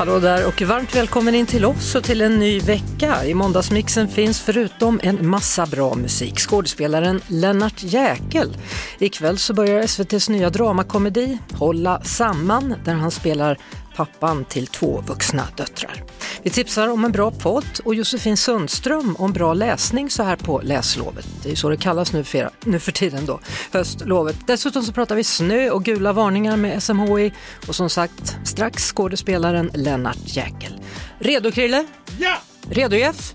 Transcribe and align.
Hallå 0.00 0.18
där 0.18 0.46
och 0.46 0.62
varmt 0.62 0.96
välkommen 0.96 1.34
in 1.34 1.46
till 1.46 1.64
oss 1.64 1.94
och 1.94 2.04
till 2.04 2.20
en 2.20 2.38
ny 2.38 2.60
vecka. 2.60 3.24
I 3.24 3.34
måndagsmixen 3.34 4.08
finns 4.08 4.40
förutom 4.40 5.00
en 5.02 5.28
massa 5.28 5.66
bra 5.66 5.94
musik 5.94 6.38
skådespelaren 6.38 7.20
Lennart 7.26 7.82
Jäkel. 7.82 8.56
Ikväll 8.98 9.38
så 9.38 9.54
börjar 9.54 9.80
SVTs 9.80 10.28
nya 10.28 10.50
dramakomedi 10.50 11.38
Hålla 11.52 12.00
samman 12.00 12.74
där 12.84 12.94
han 12.94 13.10
spelar 13.10 13.58
pappan 13.96 14.44
till 14.44 14.66
två 14.66 15.00
vuxna 15.06 15.48
döttrar. 15.56 16.04
Vi 16.42 16.50
tipsar 16.50 16.88
om 16.88 17.04
en 17.04 17.12
bra 17.12 17.30
podd 17.30 17.64
och 17.84 17.94
Josefin 17.94 18.36
Sundström 18.36 19.16
om 19.18 19.32
bra 19.32 19.54
läsning 19.54 20.10
så 20.10 20.22
här 20.22 20.36
på 20.36 20.60
läslovet. 20.60 21.26
Det 21.42 21.48
är 21.48 21.50
ju 21.50 21.56
så 21.56 21.68
det 21.68 21.76
kallas 21.76 22.12
nu 22.12 22.24
för, 22.24 22.50
nu 22.64 22.78
för 22.78 22.92
tiden 22.92 23.26
då, 23.26 23.40
höstlovet. 23.72 24.36
Dessutom 24.46 24.82
så 24.82 24.92
pratar 24.92 25.16
vi 25.16 25.24
snö 25.24 25.70
och 25.70 25.84
gula 25.84 26.12
varningar 26.12 26.56
med 26.56 26.82
SMHI 26.82 27.32
och 27.68 27.74
som 27.74 27.90
sagt 27.90 28.36
strax 28.44 28.92
skådespelaren 28.92 29.70
Lennart 29.74 30.18
Jäkel. 30.24 30.80
Redo 31.18 31.50
Krille? 31.50 31.86
Ja! 32.18 32.36
Redo 32.70 32.96
Jeff? 32.96 33.34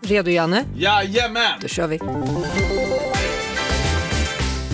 Redo 0.00 0.30
Janne? 0.30 0.64
Jajamän! 0.76 1.60
Då 1.60 1.68
kör 1.68 1.86
vi. 1.86 1.98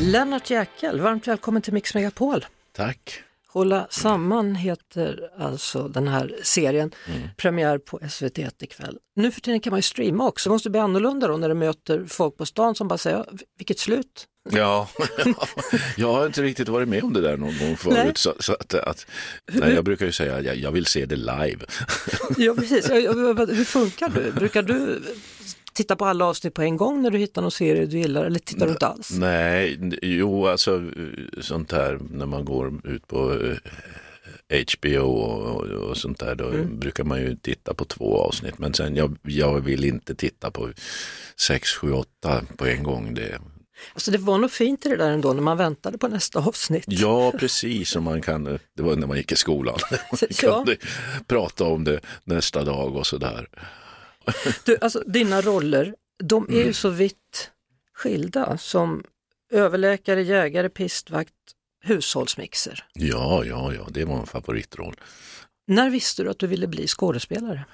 Lennart 0.00 0.50
Jäkel, 0.50 1.00
varmt 1.00 1.28
välkommen 1.28 1.62
till 1.62 1.72
Mix 1.72 1.94
Megapol. 1.94 2.46
Tack. 2.76 3.22
Hålla 3.52 3.86
samman 3.90 4.54
heter 4.54 5.30
alltså 5.38 5.88
den 5.88 6.08
här 6.08 6.36
serien, 6.42 6.90
premiär 7.36 7.78
på 7.78 8.00
SVT 8.10 8.38
ikväll. 8.62 8.98
Nu 9.16 9.30
för 9.30 9.40
tiden 9.40 9.60
kan 9.60 9.70
man 9.70 9.78
ju 9.78 9.82
streama 9.82 10.28
också, 10.28 10.48
det 10.48 10.52
måste 10.52 10.70
bli 10.70 10.80
annorlunda 10.80 11.28
då 11.28 11.36
när 11.36 11.48
du 11.48 11.54
möter 11.54 12.04
folk 12.08 12.36
på 12.36 12.46
stan 12.46 12.74
som 12.74 12.88
bara 12.88 12.98
säger, 12.98 13.16
"Ja, 13.16 13.24
vilket 13.58 13.78
slut? 13.78 14.26
Ja, 14.50 14.88
jag 15.96 16.12
har 16.12 16.26
inte 16.26 16.42
riktigt 16.42 16.68
varit 16.68 16.88
med 16.88 17.04
om 17.04 17.12
det 17.12 17.20
där 17.20 17.36
någon 17.36 17.58
gång 17.58 17.68
Nej. 17.68 17.76
förut. 17.76 18.18
Så, 18.18 18.34
så 18.38 18.52
att, 18.52 18.74
att, 18.74 19.06
nej, 19.52 19.74
jag 19.74 19.84
brukar 19.84 20.06
ju 20.06 20.12
säga 20.12 20.40
jag, 20.40 20.56
jag 20.56 20.72
vill 20.72 20.86
se 20.86 21.06
det 21.06 21.16
live. 21.16 21.58
Ja 22.36 22.54
precis, 22.54 22.90
hur 22.90 23.64
funkar 23.64 24.08
du? 24.08 24.32
Brukar 24.32 24.62
du 24.62 25.02
titta 25.80 25.96
på 25.96 26.04
alla 26.04 26.24
avsnitt 26.24 26.54
på 26.54 26.62
en 26.62 26.76
gång 26.76 27.02
när 27.02 27.10
du 27.10 27.18
hittar 27.18 27.42
någon 27.42 27.50
serie 27.50 27.86
du 27.86 27.98
gillar 27.98 28.24
eller 28.24 28.38
tittar 28.38 28.66
du 28.66 28.72
inte 28.72 28.86
alls? 28.86 29.10
Nej, 29.10 29.78
jo 30.02 30.46
alltså 30.46 30.76
eh, 30.76 31.40
sånt 31.40 31.72
här 31.72 31.98
när 32.10 32.26
man 32.26 32.44
går 32.44 32.80
ut 32.84 33.06
på 33.06 33.32
eh, 33.32 34.64
HBO 34.78 34.98
och, 35.06 35.56
och, 35.56 35.64
och 35.90 35.96
sånt 35.96 36.18
där, 36.18 36.34
då 36.34 36.50
brukar 36.64 37.04
man 37.04 37.20
ju 37.20 37.36
titta 37.36 37.74
på 37.74 37.84
två 37.84 38.18
avsnitt. 38.18 38.58
Men 38.58 38.74
sen 38.74 38.96
jag, 38.96 39.16
jag 39.22 39.60
vill 39.60 39.84
inte 39.84 40.14
titta 40.14 40.50
på 40.50 40.68
sex, 41.36 41.70
sju, 41.70 41.92
åtta 41.92 42.42
på 42.56 42.66
en 42.66 42.82
gång. 42.82 43.14
Det, 43.14 43.38
Alltså 43.94 44.10
det 44.10 44.18
var 44.18 44.38
nog 44.38 44.50
fint 44.50 44.86
i 44.86 44.88
det 44.88 44.96
där 44.96 45.10
ändå 45.10 45.32
när 45.32 45.42
man 45.42 45.56
väntade 45.56 45.98
på 45.98 46.08
nästa 46.08 46.38
avsnitt. 46.38 46.84
Ja, 46.86 47.32
precis 47.38 47.90
som 47.90 48.04
man 48.04 48.22
kan, 48.22 48.44
det 48.76 48.82
var 48.82 48.96
när 48.96 49.06
man 49.06 49.16
gick 49.16 49.32
i 49.32 49.36
skolan. 49.36 49.78
Man 49.90 50.18
Ja. 50.42 50.56
kunde 50.56 50.76
prata 51.26 51.64
om 51.64 51.84
det 51.84 52.00
nästa 52.24 52.64
dag 52.64 52.96
och 52.96 53.06
sådär. 53.06 53.48
Du, 54.64 54.76
alltså, 54.80 55.02
dina 55.06 55.40
roller, 55.40 55.94
de 56.22 56.44
är 56.48 56.52
Mm. 56.52 56.66
ju 56.66 56.72
så 56.72 56.88
vitt 56.88 57.50
skilda 57.94 58.58
som 58.58 59.04
överläkare, 59.52 60.22
jägare, 60.22 60.68
pistvakt, 60.68 61.32
hushållsmixer. 61.84 62.84
Ja, 62.92 63.44
ja, 63.44 63.74
ja, 63.74 63.86
det 63.90 64.04
var 64.04 64.20
en 64.20 64.26
favoritroll. 64.26 64.94
När 65.66 65.90
visste 65.90 66.22
du 66.22 66.30
att 66.30 66.38
du 66.38 66.46
ville 66.46 66.66
bli 66.66 66.86
skådespelare? 66.86 67.64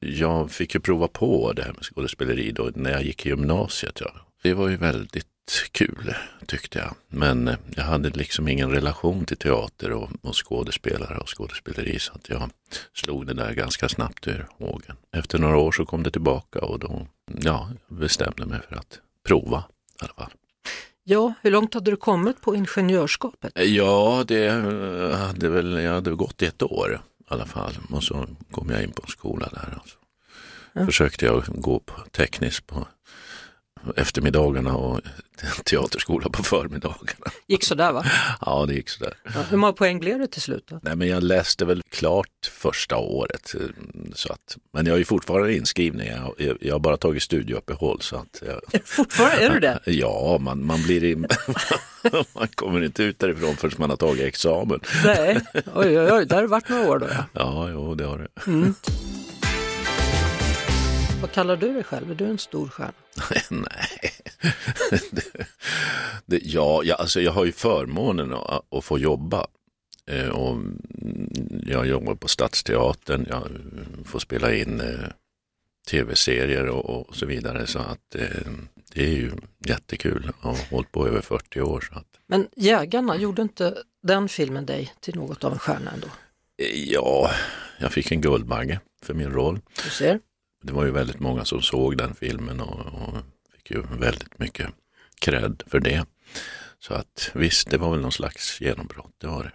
Jag 0.00 0.50
fick 0.50 0.74
ju 0.74 0.80
prova 0.80 1.08
på 1.08 1.52
det 1.52 1.62
här 1.62 1.72
med 1.72 1.82
skådespeleri 1.84 2.50
då 2.52 2.70
när 2.74 2.90
jag 2.90 3.02
gick 3.04 3.26
i 3.26 3.28
gymnasiet. 3.28 4.00
Ja. 4.00 4.12
Det 4.42 4.54
var 4.54 4.68
ju 4.68 4.76
väldigt 4.76 5.26
kul 5.72 6.14
tyckte 6.46 6.78
jag. 6.78 6.94
Men 7.08 7.48
eh, 7.48 7.56
jag 7.76 7.84
hade 7.84 8.10
liksom 8.10 8.48
ingen 8.48 8.70
relation 8.70 9.24
till 9.24 9.36
teater 9.36 9.92
och, 9.92 10.10
och 10.22 10.46
skådespelare 10.46 11.18
och 11.18 11.38
skådespeleri 11.38 11.98
så 11.98 12.12
att 12.12 12.28
jag 12.28 12.50
slog 12.94 13.26
det 13.26 13.34
där 13.34 13.52
ganska 13.52 13.88
snabbt 13.88 14.28
ur 14.28 14.46
hågen. 14.58 14.96
Efter 15.16 15.38
några 15.38 15.56
år 15.56 15.72
så 15.72 15.84
kom 15.86 16.02
det 16.02 16.10
tillbaka 16.10 16.58
och 16.58 16.78
då 16.78 17.06
ja, 17.26 17.70
bestämde 17.88 18.46
mig 18.46 18.60
för 18.68 18.76
att 18.76 18.98
prova 19.26 19.64
i 20.02 20.04
alla 20.04 20.14
fall. 20.14 20.32
Ja, 21.04 21.34
hur 21.42 21.50
långt 21.50 21.74
hade 21.74 21.90
du 21.90 21.96
kommit 21.96 22.40
på 22.40 22.54
ingenjörskapet? 22.56 23.52
Ja, 23.54 24.24
det 24.26 24.46
eh, 24.46 25.16
hade 25.18 25.48
väl, 25.48 25.72
jag 25.72 25.92
hade 25.92 26.10
gått 26.10 26.42
ett 26.42 26.62
år 26.62 27.00
i 27.20 27.24
alla 27.28 27.46
fall 27.46 27.72
och 27.90 28.04
så 28.04 28.26
kom 28.50 28.70
jag 28.70 28.82
in 28.82 28.92
på 28.92 29.02
en 29.02 29.10
skola 29.10 29.48
där. 29.52 29.78
Alltså. 29.78 29.98
Försökte 30.86 31.26
jag 31.26 31.44
gå 31.46 31.78
på 31.78 32.00
tekniskt 32.10 32.66
på 32.66 32.86
eftermiddagarna 33.96 34.76
och 34.76 35.00
teaterskola 35.64 36.28
på 36.28 36.42
förmiddagarna. 36.42 37.26
Gick 37.46 37.64
sådär 37.64 37.92
va? 37.92 38.04
Ja, 38.40 38.64
det 38.68 38.74
gick 38.74 38.88
sådär. 38.88 39.14
Ja, 39.24 39.30
hur 39.50 39.56
många 39.56 39.72
poäng 39.72 40.00
blev 40.00 40.18
det 40.18 40.26
till 40.26 40.42
slut? 40.42 40.64
Då? 40.68 40.80
Nej, 40.82 40.96
men 40.96 41.08
jag 41.08 41.22
läste 41.22 41.64
väl 41.64 41.82
klart 41.90 42.28
första 42.52 42.96
året. 42.96 43.54
eh, 43.54 43.60
Så 44.14 44.32
att, 44.32 44.56
men 44.72 44.86
jag 44.86 44.94
är 44.94 44.98
ju 44.98 45.04
fortfarande 45.04 45.56
inskriven. 45.56 46.06
Jag, 46.38 46.56
jag, 46.60 46.74
har 46.74 46.78
bara 46.80 46.96
tagit 46.96 47.22
studieuppehåll. 47.22 48.00
Så 48.00 48.16
att 48.16 48.42
jag, 48.46 48.80
Fortfarande 48.84 49.36
är 49.36 49.50
du 49.50 49.60
det? 49.60 49.80
ja, 49.86 50.38
man, 50.40 50.66
man 50.66 50.82
blir 50.82 51.04
in, 51.04 51.26
man 52.34 52.48
kommer 52.54 52.84
inte 52.84 53.02
ut 53.02 53.18
därifrån 53.18 53.56
förrän 53.56 53.74
man 53.78 53.90
har 53.90 53.96
tagit 53.96 54.22
examen. 54.22 54.80
Nej, 55.04 55.40
oj 55.74 55.98
oj 56.00 56.12
oj, 56.12 56.26
där 56.26 56.34
har 56.34 56.42
det 56.42 56.48
varit 56.48 56.68
några 56.68 56.88
år 56.90 56.98
då 56.98 57.06
ja. 57.10 57.24
Ja, 57.32 57.68
jo, 57.70 57.94
det 57.94 58.04
har 58.04 58.18
det. 58.18 58.28
Vad 61.22 61.32
kallar 61.32 61.56
du 61.56 61.72
dig 61.72 61.84
själv? 61.84 62.10
Är 62.10 62.14
du 62.14 62.24
en 62.24 62.38
stor 62.38 62.68
stjärna? 62.68 62.92
Nej. 63.50 64.12
det, 65.10 65.46
det, 66.26 66.38
ja, 66.44 66.82
jag, 66.84 67.00
alltså 67.00 67.20
jag 67.20 67.32
har 67.32 67.44
ju 67.44 67.52
förmånen 67.52 68.32
att, 68.32 68.74
att 68.74 68.84
få 68.84 68.98
jobba. 68.98 69.46
Eh, 70.06 70.28
och 70.28 70.50
mm, 70.52 71.62
jag 71.66 71.86
jobbar 71.86 72.14
på 72.14 72.28
Stadsteatern, 72.28 73.26
jag 73.28 73.48
får 74.06 74.18
spela 74.18 74.54
in 74.54 74.80
eh, 74.80 75.08
tv-serier 75.90 76.68
och, 76.68 77.08
och 77.08 77.16
så 77.16 77.26
vidare. 77.26 77.66
Så 77.66 77.78
att 77.78 78.14
eh, 78.14 78.52
det 78.94 79.02
är 79.04 79.12
ju 79.12 79.32
jättekul. 79.66 80.32
Jag 80.42 80.48
har 80.48 80.70
hållit 80.70 80.92
på 80.92 81.08
över 81.08 81.20
40 81.20 81.60
år. 81.60 81.88
Så 81.92 81.98
att, 81.98 82.06
Men 82.26 82.48
Jägarna, 82.56 83.16
gjorde 83.16 83.42
inte 83.42 83.74
den 84.02 84.28
filmen 84.28 84.66
dig 84.66 84.92
till 85.00 85.16
något 85.16 85.44
av 85.44 85.52
en 85.52 85.58
stjärna 85.58 85.90
ändå? 85.90 86.08
ja, 86.74 87.30
jag 87.78 87.92
fick 87.92 88.12
en 88.12 88.20
Guldbagge 88.20 88.80
för 89.02 89.14
min 89.14 89.32
roll. 89.32 89.60
Du 89.84 89.90
ser? 89.90 90.20
Det 90.62 90.72
var 90.72 90.84
ju 90.84 90.90
väldigt 90.90 91.20
många 91.20 91.44
som 91.44 91.62
såg 91.62 91.96
den 91.96 92.14
filmen 92.14 92.60
och, 92.60 92.80
och 92.86 93.14
fick 93.52 93.70
ju 93.70 93.82
väldigt 93.98 94.38
mycket 94.38 94.66
cred 95.18 95.62
för 95.66 95.80
det. 95.80 96.04
Så 96.78 96.94
att 96.94 97.30
visst, 97.34 97.70
det 97.70 97.78
var 97.78 97.90
väl 97.90 98.00
någon 98.00 98.12
slags 98.12 98.60
genombrott, 98.60 99.14
det 99.18 99.26
var 99.26 99.44
det. 99.44 99.52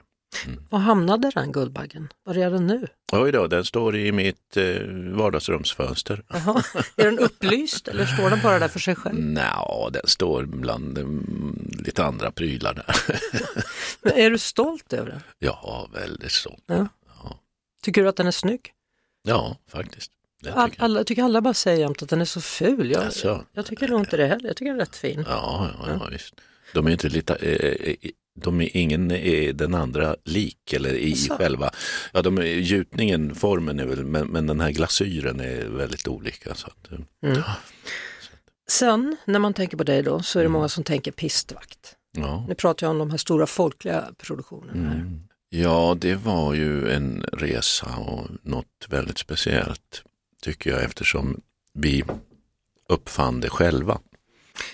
Var 0.69 0.79
hamnade 0.79 1.31
den 1.35 1.51
Guldbaggen? 1.51 2.07
Var 2.23 2.37
är 2.37 2.51
den 2.51 2.67
nu? 2.67 2.87
Oj 3.11 3.31
då, 3.31 3.47
den 3.47 3.65
står 3.65 3.95
i 3.95 4.11
mitt 4.11 4.57
eh, 4.57 4.81
vardagsrumsfönster. 5.11 6.23
Jaha. 6.29 6.63
Är 6.95 7.05
den 7.05 7.19
upplyst 7.19 7.87
eller 7.87 8.05
står 8.05 8.29
den 8.29 8.39
bara 8.43 8.59
där 8.59 8.67
för 8.67 8.79
sig 8.79 8.95
själv? 8.95 9.19
Nja, 9.19 9.89
den 9.91 10.07
står 10.07 10.43
bland 10.43 10.97
mm, 10.97 11.77
lite 11.79 12.05
andra 12.05 12.31
prylar 12.31 12.73
där. 12.73 12.95
Men 14.01 14.13
är 14.13 14.29
du 14.29 14.37
stolt 14.37 14.93
över 14.93 15.09
den? 15.09 15.21
ja, 15.39 15.89
väldigt 15.93 16.31
stolt. 16.31 16.63
Ja. 16.65 16.87
Ja. 17.23 17.39
Tycker 17.81 18.03
du 18.03 18.09
att 18.09 18.15
den 18.15 18.27
är 18.27 18.31
snygg? 18.31 18.73
Ja, 19.23 19.57
faktiskt. 19.71 20.11
All, 20.53 20.71
alla, 20.77 21.03
tycker 21.03 21.23
alla 21.23 21.41
bara 21.41 21.53
säger 21.53 21.79
jämt 21.79 22.03
att 22.03 22.09
den 22.09 22.21
är 22.21 22.25
så 22.25 22.41
ful. 22.41 22.91
Jag, 22.91 23.03
Jaså? 23.05 23.45
jag 23.53 23.65
tycker 23.65 23.87
nog 23.87 23.99
inte 23.99 24.17
det 24.17 24.27
heller. 24.27 24.47
Jag 24.47 24.55
tycker 24.57 24.71
den 24.71 24.81
är 24.81 24.85
rätt 24.85 24.95
fin. 24.95 25.25
Ja, 25.27 25.69
ja, 25.79 25.87
ja, 25.99 26.07
visst. 26.11 26.33
De 26.73 26.87
är 26.87 26.91
inte 26.91 27.09
lite, 27.09 27.35
eh, 27.35 27.91
eh, 27.91 27.95
de 28.39 28.61
är 28.61 28.77
ingen 28.77 29.11
är 29.11 29.53
den 29.53 29.75
andra 29.75 30.15
lik 30.25 30.73
eller 30.73 30.93
i 30.93 31.09
Jaså? 31.09 31.37
själva, 31.37 31.71
ja 32.13 32.21
de 32.21 32.37
är, 32.37 32.43
gjutningen, 32.43 33.35
formen 33.35 33.79
är 33.79 33.85
väl, 33.85 34.05
men, 34.05 34.27
men 34.27 34.47
den 34.47 34.59
här 34.59 34.71
glasyren 34.71 35.39
är 35.39 35.65
väldigt 35.65 36.07
olika. 36.07 36.55
Så 36.55 36.67
att, 36.67 36.91
eh, 36.91 36.99
Mm. 37.23 37.41
Sen 38.69 39.17
när 39.25 39.39
man 39.39 39.53
tänker 39.53 39.77
på 39.77 39.83
dig 39.83 40.03
då 40.03 40.21
så 40.23 40.39
är 40.39 40.43
det 40.43 40.49
många 40.49 40.69
som 40.69 40.83
tänker 40.83 41.11
pistvakt. 41.11 41.95
ja. 42.17 42.45
Nu 42.47 42.55
pratar 42.55 42.87
jag 42.87 42.91
om 42.91 42.97
de 42.97 43.09
här 43.11 43.17
stora 43.17 43.47
folkliga 43.47 44.03
produktionerna. 44.17 44.91
Mm. 44.93 45.19
Ja, 45.49 45.97
det 45.99 46.15
var 46.15 46.53
ju 46.53 46.91
en 46.91 47.25
resa 47.33 47.95
och 47.97 48.27
något 48.43 48.87
väldigt 48.89 49.17
speciellt 49.17 50.03
tycker 50.41 50.69
jag 50.69 50.83
eftersom 50.83 51.41
vi 51.73 52.03
uppfann 52.89 53.39
det 53.39 53.49
själva. 53.49 53.99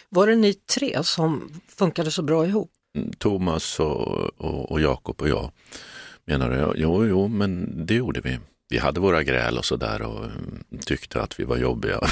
Var 0.09 0.27
det 0.27 0.35
ni 0.35 0.53
tre 0.53 1.03
som 1.03 1.61
funkade 1.67 2.11
så 2.11 2.21
bra 2.21 2.47
ihop? 2.47 2.71
Thomas 3.17 3.79
och, 3.79 4.07
och, 4.41 4.71
och 4.71 4.81
Jakob 4.81 5.21
och 5.21 5.29
jag 5.29 5.51
menar 6.25 6.51
jag. 6.51 6.73
Jo, 6.77 7.05
jo, 7.05 7.27
men 7.27 7.85
det 7.85 7.93
gjorde 7.95 8.21
vi. 8.21 8.39
Vi 8.69 8.77
hade 8.77 8.99
våra 8.99 9.23
gräl 9.23 9.57
och 9.57 9.65
sådär 9.65 10.01
och 10.01 10.25
mm, 10.25 10.63
tyckte 10.85 11.21
att 11.21 11.39
vi 11.39 11.43
var 11.43 11.57
jobbiga. 11.57 11.99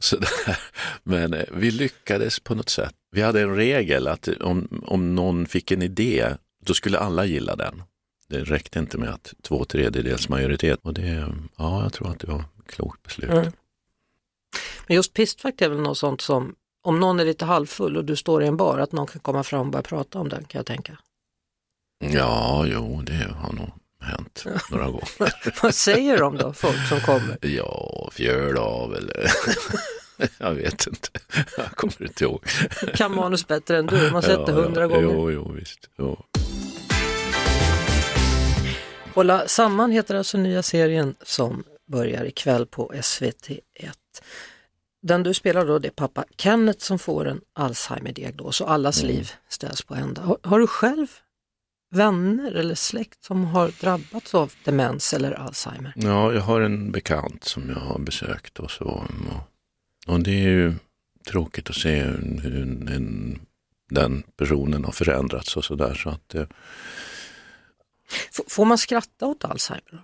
sådär. 0.00 0.58
Men 1.02 1.34
eh, 1.34 1.44
vi 1.52 1.70
lyckades 1.70 2.40
på 2.40 2.54
något 2.54 2.68
sätt. 2.68 2.94
Vi 3.10 3.22
hade 3.22 3.40
en 3.40 3.56
regel 3.56 4.08
att 4.08 4.28
om, 4.28 4.82
om 4.86 5.14
någon 5.14 5.46
fick 5.46 5.70
en 5.70 5.82
idé, 5.82 6.28
då 6.64 6.74
skulle 6.74 6.98
alla 6.98 7.24
gilla 7.24 7.56
den. 7.56 7.82
Det 8.32 8.44
räckte 8.44 8.78
inte 8.78 8.98
med 8.98 9.08
att 9.08 9.34
två 9.42 9.64
tredjedels 9.64 10.28
majoritet. 10.28 10.80
Och 10.82 10.94
det, 10.94 11.32
ja, 11.56 11.82
jag 11.82 11.92
tror 11.92 12.10
att 12.10 12.18
det 12.18 12.26
var 12.26 12.38
ett 12.38 12.66
klokt 12.66 13.02
beslut. 13.02 13.30
Mm. 13.30 13.52
Men 14.86 14.96
just 14.96 15.14
pistfakt 15.14 15.62
är 15.62 15.68
väl 15.68 15.80
något 15.80 15.98
sånt 15.98 16.20
som, 16.20 16.54
om 16.82 17.00
någon 17.00 17.20
är 17.20 17.24
lite 17.24 17.44
halvfull 17.44 17.96
och 17.96 18.04
du 18.04 18.16
står 18.16 18.42
i 18.42 18.46
en 18.46 18.56
bar, 18.56 18.78
att 18.78 18.92
någon 18.92 19.06
kan 19.06 19.20
komma 19.20 19.42
fram 19.42 19.60
och 19.60 19.72
börja 19.72 19.82
prata 19.82 20.18
om 20.18 20.28
den 20.28 20.44
kan 20.44 20.58
jag 20.58 20.66
tänka. 20.66 20.98
Ja, 22.04 22.64
jo, 22.66 23.02
det 23.06 23.34
har 23.36 23.52
nog 23.52 23.70
hänt 24.00 24.44
några 24.70 24.86
gånger. 24.86 25.08
Vad 25.62 25.74
säger 25.74 26.18
de 26.18 26.36
då, 26.36 26.52
folk 26.52 26.88
som 26.88 27.00
kommer? 27.00 27.38
Ja, 27.42 28.08
fjöl 28.12 28.56
av 28.56 28.94
eller 28.94 29.30
jag 30.38 30.54
vet 30.54 30.86
inte. 30.86 31.08
Jag 31.56 31.70
kommer 31.70 32.02
inte 32.02 32.24
ihåg. 32.24 32.44
Kan 32.94 33.14
manus 33.14 33.46
bättre 33.46 33.78
än 33.78 33.86
du, 33.86 34.10
man 34.10 34.22
sett 34.22 34.46
det 34.46 34.52
hundra 34.52 34.86
gånger. 34.86 35.02
Jo, 35.02 35.30
jo, 35.30 35.52
visst. 35.52 35.88
Jo. 35.98 36.24
Hålla 39.14 39.48
samman 39.48 39.90
heter 39.90 40.14
alltså 40.14 40.38
nya 40.38 40.62
serien 40.62 41.14
som 41.22 41.64
börjar 41.92 42.24
ikväll 42.24 42.66
på 42.66 42.92
SVT1. 42.92 43.60
Den 45.02 45.22
du 45.22 45.34
spelar 45.34 45.66
då 45.66 45.78
det 45.78 45.88
är 45.88 45.92
pappa 45.92 46.24
Kenneth 46.36 46.78
som 46.78 46.98
får 46.98 47.28
en 47.28 47.40
Alzheimer-diagnos 47.54 48.60
och 48.60 48.70
allas 48.70 49.02
Mm. 49.02 49.14
liv 49.16 49.30
ställs 49.48 49.82
på 49.82 49.94
ända. 49.94 50.22
Har, 50.22 50.38
har 50.42 50.58
du 50.58 50.66
själv 50.66 51.06
vänner 51.94 52.52
eller 52.52 52.74
släkt 52.74 53.24
som 53.24 53.44
har 53.44 53.70
drabbats 53.80 54.34
av 54.34 54.52
demens 54.64 55.14
eller 55.14 55.32
Alzheimer? 55.32 55.92
Ja, 55.96 56.32
jag 56.32 56.40
har 56.40 56.60
en 56.60 56.92
bekant 56.92 57.44
som 57.44 57.68
jag 57.70 57.76
har 57.80 57.98
besökt 57.98 58.58
och 58.58 58.70
så. 58.70 58.84
Och, 58.84 60.14
och 60.14 60.20
det 60.20 60.30
är 60.30 60.48
ju 60.48 60.74
tråkigt 61.26 61.70
att 61.70 61.76
se 61.76 62.02
hur, 62.02 62.40
hur 62.42 62.62
en, 62.92 63.40
den 63.90 64.22
personen 64.36 64.84
har 64.84 64.92
förändrats 64.92 65.56
och 65.56 65.64
sådär. 65.64 65.94
Så 65.94 66.08
att, 66.08 66.34
eh, 66.34 66.46
F- 68.30 68.44
får 68.48 68.64
man 68.64 68.78
skratta 68.78 69.26
åt 69.26 69.44
Alzheimer? 69.44 69.84
Då? 69.92 69.98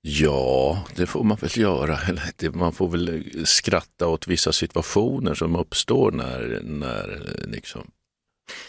ja, 0.00 0.84
det 0.96 1.06
får 1.06 1.24
man 1.24 1.36
väl 1.36 1.58
göra. 1.58 1.98
Man 2.54 2.72
får 2.72 2.88
väl 2.88 3.46
skratta 3.46 4.06
åt 4.08 4.26
vissa 4.28 4.52
situationer 4.52 5.34
som 5.34 5.56
uppstår 5.56 6.10
när, 6.12 6.60
när 6.64 7.36
liksom, 7.48 7.90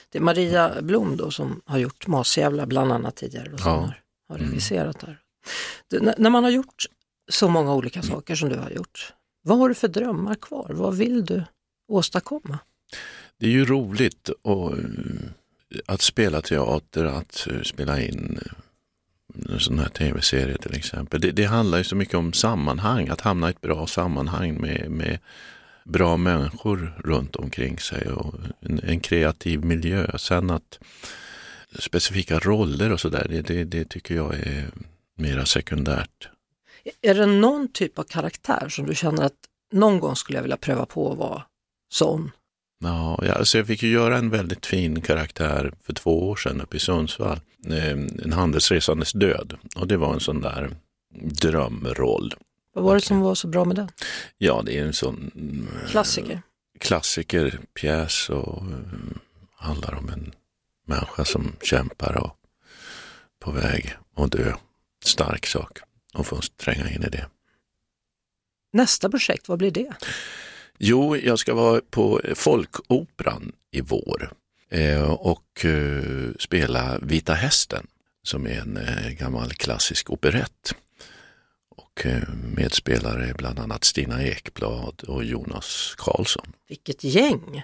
Det 0.09 0.17
är 0.17 0.21
Maria 0.21 0.81
Blom 0.81 1.17
då 1.17 1.31
som 1.31 1.61
har 1.65 1.77
gjort 1.77 2.07
Masjävla 2.07 2.65
bland 2.65 2.91
annat 2.91 3.15
tidigare 3.15 3.53
och 3.53 3.59
som 3.59 3.71
Ja. 3.71 3.77
har, 3.79 4.01
har 4.29 4.37
regisserat 4.37 4.99
där. 4.99 5.19
Det, 5.89 6.17
när, 6.17 6.29
man 6.29 6.43
har 6.43 6.51
gjort 6.51 6.85
så 7.31 7.47
många 7.49 7.73
olika 7.73 8.01
saker 8.01 8.35
som 8.35 8.49
du 8.49 8.55
har 8.57 8.69
gjort, 8.69 9.13
vad 9.43 9.57
har 9.57 9.69
du 9.69 9.75
för 9.75 9.87
drömmar 9.87 10.35
kvar? 10.35 10.67
Vad 10.73 10.95
vill 10.97 11.25
du 11.25 11.43
åstadkomma? 11.91 12.59
Det 13.39 13.45
är 13.45 13.49
ju 13.51 13.65
roligt 13.65 14.29
och, 14.41 14.77
eh, 14.77 14.83
att 15.85 16.01
spela 16.01 16.41
teater, 16.41 17.05
att 17.05 17.47
eh, 17.49 17.61
spela 17.61 18.01
in 18.01 18.39
eh, 18.45 19.53
en 19.53 19.59
sån 19.59 19.79
här 19.79 19.89
tv-serie 19.89 20.57
till 20.57 20.75
exempel. 20.75 21.21
Det, 21.21 21.31
det 21.31 21.45
handlar 21.45 21.77
ju 21.77 21.83
så 21.83 21.95
mycket 21.95 22.15
om 22.15 22.33
sammanhang, 22.33 23.07
att 23.07 23.21
hamna 23.21 23.47
i 23.47 23.49
ett 23.49 23.61
bra 23.61 23.87
sammanhang 23.87 24.61
med, 24.61 24.91
med 24.91 25.19
bra 25.83 26.17
människor 26.17 26.93
runt 27.03 27.35
omkring 27.35 27.79
sig 27.79 28.11
och 28.11 28.35
en, 28.59 28.79
en 28.83 28.99
kreativ 28.99 29.65
miljö. 29.65 30.17
Sen 30.17 30.49
att 30.49 30.79
specifika 31.79 32.39
roller 32.39 32.91
och 32.91 32.99
sådär, 32.99 33.27
det, 33.29 33.41
det, 33.41 33.63
det 33.63 33.89
tycker 33.89 34.15
jag 34.15 34.33
är 34.33 34.69
mera 35.15 35.45
sekundärt. 35.45 36.29
Är 37.01 37.15
det 37.15 37.25
någon 37.25 37.67
typ 37.67 37.99
av 37.99 38.03
karaktär 38.03 38.69
som 38.69 38.85
du 38.85 38.95
känner 38.95 39.23
att 39.23 39.33
någon 39.71 39.99
gång 39.99 40.15
skulle 40.15 40.37
jag 40.37 40.43
vilja 40.43 40.57
pröva 40.57 40.85
på 40.85 41.11
att 41.11 41.17
vara 41.17 41.43
sån? 41.89 42.31
Ja, 42.79 43.19
alltså 43.35 43.57
jag 43.57 43.67
fick 43.67 43.83
ju 43.83 43.89
göra 43.89 44.17
en 44.17 44.29
väldigt 44.29 44.65
fin 44.65 45.01
karaktär 45.01 45.73
för 45.83 45.93
två 45.93 46.29
år 46.29 46.35
sedan 46.35 46.61
uppe 46.61 46.77
i 46.77 46.79
Sundsvall. 46.79 47.39
Eh, 47.69 47.89
En 48.23 48.33
handelsresandes 48.33 49.11
död. 49.11 49.57
Och 49.75 49.87
det 49.87 49.97
var 49.97 50.13
en 50.13 50.19
sån 50.19 50.41
där 50.41 50.75
drömroll. 51.21 52.33
Vad 52.73 52.83
var 52.83 52.95
det 52.95 53.01
som 53.01 53.19
var 53.21 53.35
så 53.35 53.47
bra 53.47 53.65
med 53.65 53.75
den? 53.75 53.89
Ja, 54.37 54.61
det 54.65 54.77
är 54.79 54.85
en 54.85 54.93
sån 54.93 55.31
mm, 55.35 55.67
Klassiker. 55.89 56.41
klassikerpjäs 56.79 58.29
och 58.29 58.57
eh, 58.63 59.17
handlar 59.55 59.95
om 59.95 60.09
en 60.09 60.31
människa 60.87 61.25
som 61.25 61.51
kämpar 61.61 62.17
och 62.17 62.35
på 63.39 63.51
väg 63.51 63.93
att 64.15 64.31
dö. 64.31 64.53
Stark 65.05 65.45
sak. 65.45 65.79
Och 66.13 66.27
får 66.27 66.41
tränga 66.57 66.89
in 66.89 67.03
i 67.03 67.09
det. 67.09 67.25
Nästa 68.73 69.09
projekt, 69.09 69.47
vad 69.49 69.57
blir 69.57 69.71
det? 69.71 69.93
Jo, 70.77 71.17
jag 71.17 71.39
ska 71.39 71.53
vara 71.53 71.81
på 71.89 72.21
Folkoperan 72.35 73.51
i 73.71 73.81
vår 73.81 74.31
eh, 74.69 75.11
och 75.11 75.65
eh, 75.65 76.31
spela 76.39 76.99
Vita 77.01 77.33
hästen 77.33 77.87
som 78.23 78.45
är 78.45 78.59
en 78.59 78.77
eh, 78.77 79.09
gammal 79.09 79.53
klassisk 79.53 80.09
operett. 80.09 80.75
Och 81.69 82.05
medspelare 82.55 83.29
är 83.29 83.33
bland 83.33 83.59
annat 83.59 83.83
Stina 83.83 84.23
Ekblad 84.23 85.03
och 85.07 85.23
Jonas 85.23 85.95
Karlsson. 85.97 86.53
Vilket 86.69 87.03
gäng! 87.03 87.63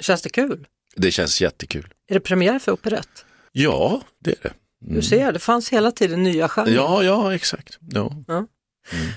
Känns 0.00 0.22
det 0.22 0.28
kul? 0.28 0.66
Det 0.96 1.10
känns 1.10 1.40
jättekul. 1.40 1.94
Är 2.08 2.14
det 2.14 2.20
premiär 2.20 2.58
för 2.58 2.72
operett? 2.72 3.24
Ja, 3.52 4.02
det 4.18 4.30
är 4.30 4.42
det. 4.42 4.52
Du 4.80 5.02
ser, 5.02 5.32
det 5.32 5.38
fanns 5.38 5.72
hela 5.72 5.92
tiden 5.92 6.22
nya 6.22 6.48
genrer. 6.48 6.74
Ja, 6.74 7.02
ja, 7.02 7.34
exakt. 7.34 7.78
Ja, 7.80 8.12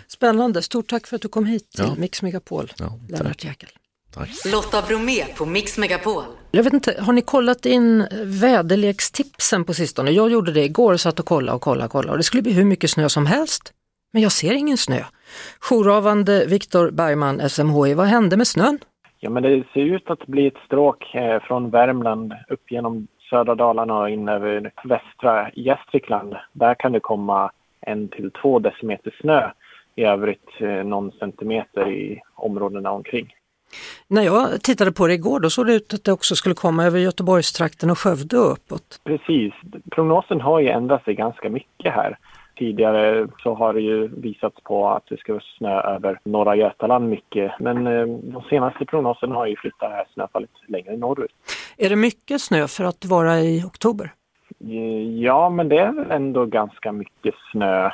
Spännande, 0.07 0.61
stort 0.61 0.87
tack 0.87 1.07
för 1.07 1.15
att 1.15 1.21
du 1.21 1.27
kom 1.27 1.45
hit 1.45 1.71
till 1.71 1.85
Ja. 1.87 1.95
Mix 1.97 2.21
Megapol, 2.21 2.71
Ja, 2.79 2.99
Lennart 3.09 3.43
Jäkel. 3.43 3.69
tack. 4.13 4.29
Lotta 4.51 4.81
Bromé 4.87 5.25
på 5.37 5.45
Mix 5.45 5.77
Megapol. 5.77 6.23
Jag 6.51 6.63
vet 6.63 6.73
inte, 6.73 7.01
har 7.01 7.13
ni 7.13 7.21
kollat 7.21 7.65
in 7.65 8.07
väderlekstipsen 8.23 9.65
på 9.65 9.73
sistone? 9.73 10.11
Jag 10.11 10.31
gjorde 10.31 10.51
det 10.51 10.63
igår 10.63 10.97
satt 10.97 11.19
och 11.19 11.25
kollade 11.25 11.55
och 11.55 11.61
kollade 11.61 11.85
och 11.85 11.91
kollade 11.91 12.11
och 12.11 12.17
det 12.17 12.23
skulle 12.23 12.43
bli 12.43 12.51
hur 12.53 12.65
mycket 12.65 12.89
snö 12.89 13.09
som 13.09 13.25
helst. 13.25 13.73
Men 14.13 14.21
jag 14.21 14.31
ser 14.31 14.53
ingen 14.53 14.77
snö. 14.77 15.03
Jourhavande 15.69 16.45
Viktor 16.45 16.91
Bergman, 16.91 17.49
SMHI, 17.49 17.93
vad 17.93 18.07
hände 18.07 18.37
med 18.37 18.47
snön? 18.47 18.79
Ja, 19.19 19.29
men 19.29 19.43
det 19.43 19.63
ser 19.73 19.81
ut 19.95 20.09
att 20.09 20.27
bli 20.27 20.47
ett 20.47 20.57
stråk 20.65 21.15
eh, 21.15 21.41
från 21.47 21.69
Värmland 21.69 22.33
upp 22.49 22.71
genom 22.71 23.07
södra 23.29 23.55
Dalarna 23.55 23.97
och 23.99 24.09
in 24.09 24.29
över 24.29 24.71
västra 24.83 25.51
Gästrikland. 25.55 26.35
Där 26.53 26.75
kan 26.79 26.91
det 26.91 26.99
komma 26.99 27.51
en 27.81 28.07
till 28.09 28.31
två 28.41 28.59
decimeter 28.59 29.15
snö. 29.21 29.51
I 29.99 30.03
övrigt 30.03 30.49
eh, 30.59 30.69
någon 30.69 31.11
centimeter 31.11 31.89
i 31.89 32.21
områdena 32.35 32.91
omkring. 32.91 33.33
När 34.07 34.21
jag 34.21 34.61
tittade 34.61 34.91
på 34.91 35.07
det 35.07 35.13
igår 35.13 35.39
då 35.39 35.49
såg 35.49 35.65
det 35.65 35.73
ut 35.73 35.93
att 35.93 36.03
det 36.03 36.11
också 36.11 36.35
skulle 36.35 36.55
komma 36.55 36.85
över 36.85 36.99
Göteborgstrakten 36.99 37.89
och 37.89 37.99
Skövde 37.99 38.37
och 38.39 38.51
uppåt. 38.51 39.01
Precis. 39.03 39.53
Prognosen 39.91 40.41
har 40.41 40.59
ju 40.59 40.69
ändrat 40.69 41.03
sig 41.03 41.13
ganska 41.15 41.49
mycket 41.49 41.93
här. 41.93 42.17
Tidigare 42.55 43.27
så 43.43 43.53
har 43.53 43.73
det 43.73 43.81
ju 43.81 44.07
visats 44.07 44.63
på 44.63 44.89
att 44.89 45.03
det 45.09 45.17
ska 45.17 45.39
snö 45.57 45.81
över 45.81 46.19
norra 46.23 46.55
Götaland 46.55 47.09
mycket. 47.09 47.51
Men 47.59 47.87
eh, 47.87 48.05
de 48.07 48.41
senaste 48.49 48.85
prognoserna 48.85 49.35
har 49.35 49.47
ju 49.47 49.55
flyttat 49.55 49.91
här 49.91 50.05
snöfallet 50.13 50.49
längre 50.67 50.97
norrut. 50.97 51.31
Är 51.77 51.89
det 51.89 51.95
mycket 51.95 52.41
snö 52.41 52.67
för 52.67 52.83
att 52.83 53.05
vara 53.05 53.39
i 53.39 53.63
oktober? 53.63 54.11
Eh, 54.61 55.19
Ja, 55.21 55.49
men 55.49 55.69
det 55.69 55.79
är 55.79 55.91
väl 55.91 56.11
ändå 56.11 56.45
ganska 56.45 56.91
mycket 56.91 57.35
snö. 57.51 57.91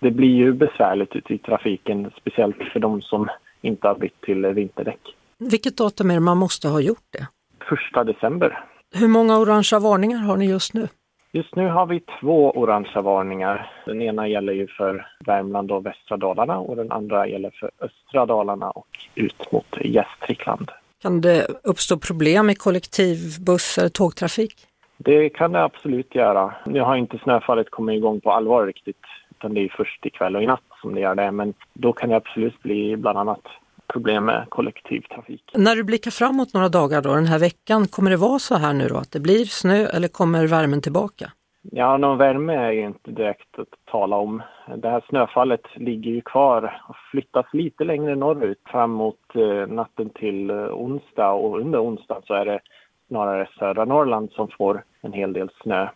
Det 0.00 0.10
blir 0.10 0.34
ju 0.34 0.52
besvärligt 0.52 1.16
ute 1.16 1.34
i 1.34 1.38
trafiken, 1.38 2.10
speciellt 2.20 2.62
för 2.72 2.80
de 2.80 3.02
som 3.02 3.28
inte 3.60 3.88
har 3.88 3.94
bytt 3.94 4.20
till 4.20 4.46
vinterdäck. 4.46 5.00
Vilket 5.38 5.76
datum 5.76 6.10
är 6.10 6.14
det 6.14 6.20
man 6.20 6.38
måste 6.38 6.68
ha 6.68 6.80
gjort 6.80 7.06
det? 7.10 7.26
Första 7.68 8.04
december. 8.04 8.64
Hur 8.94 9.08
många 9.08 9.38
orangea 9.38 9.78
varningar 9.78 10.18
har 10.18 10.36
ni 10.36 10.46
just 10.46 10.74
nu? 10.74 10.88
Just 11.32 11.56
nu 11.56 11.68
har 11.68 11.86
vi 11.86 12.00
två 12.20 12.50
orangea 12.50 13.02
varningar. 13.02 13.70
Den 13.86 14.02
ena 14.02 14.28
gäller 14.28 14.52
ju 14.52 14.66
för 14.66 15.06
Värmland 15.26 15.72
och 15.72 15.86
västra 15.86 16.16
Dalarna 16.16 16.58
och 16.58 16.76
den 16.76 16.92
andra 16.92 17.28
gäller 17.28 17.50
för 17.50 17.70
östra 17.80 18.26
Dalarna 18.26 18.70
och 18.70 18.88
ut 19.14 19.52
mot 19.52 19.76
Gästrikland. 19.80 20.70
Kan 21.02 21.20
det 21.20 21.46
uppstå 21.64 21.98
problem 21.98 22.50
i 22.50 22.54
kollektivbuss 22.54 23.78
eller 23.78 23.88
tågtrafik? 23.88 24.54
Det 24.98 25.28
kan 25.28 25.52
det 25.52 25.62
absolut 25.62 26.14
göra. 26.14 26.54
Nu 26.66 26.80
har 26.80 26.96
inte 26.96 27.18
snöfallet 27.18 27.70
kommit 27.70 27.96
igång 27.96 28.20
på 28.20 28.32
allvar 28.32 28.66
riktigt 28.66 29.02
utan 29.38 29.54
det 29.54 29.60
är 29.60 29.74
först 29.76 30.06
ikväll 30.06 30.36
och 30.36 30.42
i 30.42 30.46
natt 30.46 30.60
som 30.80 30.94
det 30.94 31.00
gör 31.00 31.14
det. 31.14 31.32
Men 31.32 31.54
då 31.72 31.92
kan 31.92 32.08
det 32.08 32.16
absolut 32.16 32.62
bli 32.62 32.96
bland 32.96 33.18
annat 33.18 33.46
problem 33.86 34.24
med 34.24 34.46
kollektivtrafik. 34.48 35.42
När 35.54 35.76
du 35.76 35.84
blickar 35.84 36.10
framåt 36.10 36.54
några 36.54 36.68
dagar 36.68 37.02
då, 37.02 37.14
den 37.14 37.26
här 37.26 37.38
veckan, 37.38 37.86
kommer 37.88 38.10
det 38.10 38.16
vara 38.16 38.38
så 38.38 38.54
här 38.54 38.72
nu 38.72 38.88
då 38.88 38.96
att 38.96 39.12
det 39.12 39.20
blir 39.20 39.44
snö 39.44 39.86
eller 39.86 40.08
kommer 40.08 40.46
värmen 40.46 40.80
tillbaka? 40.80 41.32
Ja, 41.72 41.96
någon 41.96 42.18
värme 42.18 42.54
är 42.54 42.70
ju 42.70 42.86
inte 42.86 43.10
direkt 43.10 43.58
att 43.58 43.68
tala 43.84 44.16
om. 44.16 44.42
Det 44.76 44.88
här 44.88 45.04
snöfallet 45.08 45.60
ligger 45.74 46.10
ju 46.10 46.20
kvar 46.20 46.80
och 46.88 46.96
flyttas 47.10 47.46
lite 47.52 47.84
längre 47.84 48.16
norrut 48.16 48.60
fram 48.66 48.90
mot 48.90 49.20
eh, 49.34 49.66
natten 49.66 50.10
till 50.10 50.50
eh, 50.50 50.56
onsdag 50.56 51.32
och 51.32 51.60
under 51.60 51.84
onsdagen 51.84 52.22
så 52.26 52.34
är 52.34 52.44
det 52.44 52.60
snarare 53.08 53.48
södra 53.58 53.84
Norrland 53.84 54.30
som 54.30 54.48
får 54.48 54.84
en 55.00 55.12
hel 55.12 55.32
del 55.32 55.50
snö. 55.62 55.88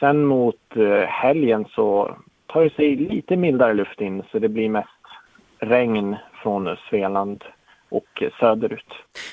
Sen 0.00 0.24
mot 0.24 0.76
eh, 0.76 1.08
helgen 1.08 1.64
så 1.74 2.16
tar 2.52 2.64
det 2.64 2.74
sig 2.74 2.96
lite 2.96 3.36
mildare 3.36 3.74
luft 3.74 4.00
in 4.00 4.22
så 4.32 4.38
det 4.38 4.48
blir 4.48 4.68
mest 4.68 4.88
regn 5.58 6.16
från 6.42 6.76
Svealand 6.90 7.44
och 7.88 8.22
söderut. 8.40 8.92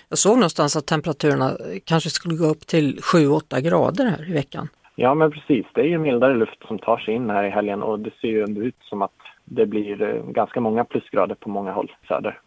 Jag 0.10 0.18
såg 0.18 0.36
någonstans 0.36 0.76
att 0.76 0.86
temperaturerna 0.86 1.52
kanske 1.84 2.10
skulle 2.10 2.36
gå 2.36 2.46
upp 2.46 2.68
till 2.68 3.00
7-8 3.00 3.62
grader 3.62 4.06
här 4.06 4.30
i 4.30 4.34
veckan. 4.34 4.68
Ja, 4.96 5.14
men 5.14 5.32
precis. 5.32 5.66
Det 5.74 5.82
är 5.82 5.86
ju 5.86 5.98
mildare 5.98 6.34
luft 6.34 6.68
som 6.68 6.80
tar 6.80 6.98
sig 6.98 7.14
in 7.14 7.30
här 7.30 7.44
i 7.44 7.50
helgen 7.50 7.84
och 7.84 8.00
det 8.00 8.12
ser 8.22 8.28
ju 8.28 8.44
ändå 8.44 8.62
ut 8.62 8.76
som 8.82 9.02
att 9.02 9.12
det 9.46 9.66
blir 9.66 10.02
eh, 10.02 10.32
ganska 10.32 10.62
många 10.62 10.86
plusgrader 10.86 11.36
på 11.36 11.50
många 11.50 11.72
håll 11.72 11.92
söder. 12.08 12.40